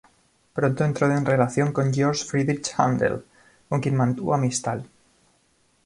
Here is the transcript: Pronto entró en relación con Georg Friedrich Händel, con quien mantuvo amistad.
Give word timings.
Pronto 0.55 0.83
entró 0.83 1.15
en 1.15 1.27
relación 1.27 1.73
con 1.73 1.93
Georg 1.93 2.17
Friedrich 2.25 2.73
Händel, 2.75 3.23
con 3.69 3.81
quien 3.81 3.95
mantuvo 3.95 4.33
amistad. 4.33 4.81